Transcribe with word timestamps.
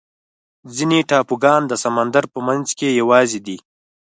ځینې 0.75 0.99
ټاپوګان 1.09 1.61
د 1.67 1.73
سمندر 1.83 2.23
په 2.33 2.39
منځ 2.47 2.67
کې 2.77 2.97
یوازې 2.99 3.39
دي. 3.47 3.57